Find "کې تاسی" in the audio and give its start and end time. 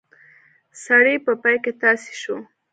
1.63-2.13